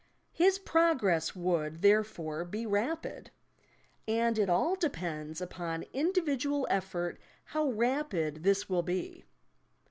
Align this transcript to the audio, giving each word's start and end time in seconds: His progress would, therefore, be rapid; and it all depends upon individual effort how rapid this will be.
His 0.31 0.57
progress 0.57 1.35
would, 1.35 1.83
therefore, 1.83 2.43
be 2.43 2.65
rapid; 2.65 3.29
and 4.07 4.39
it 4.39 4.49
all 4.49 4.73
depends 4.75 5.39
upon 5.41 5.83
individual 5.93 6.65
effort 6.71 7.19
how 7.43 7.69
rapid 7.69 8.41
this 8.41 8.67
will 8.67 8.81
be. 8.81 9.25